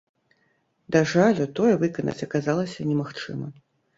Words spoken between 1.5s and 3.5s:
тое выканаць аказалася немагчыма.